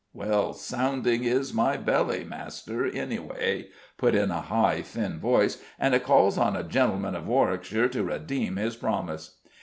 _""Well 0.15 0.53
sounding 0.53 1.25
is 1.25 1.53
my 1.53 1.77
belly, 1.77 2.23
master, 2.23 2.87
any 2.87 3.19
way," 3.19 3.67
put 3.99 4.15
in 4.15 4.31
a 4.31 4.41
high, 4.41 4.81
thin 4.81 5.19
voice; 5.19 5.61
"and 5.77 5.93
it 5.93 6.03
calls 6.03 6.39
on 6.39 6.55
a 6.55 6.63
gentleman 6.63 7.13
of 7.13 7.27
Warwickshire 7.27 7.87
to 7.89 8.03
redeem 8.03 8.55
his 8.55 8.75
promise." 8.75 9.37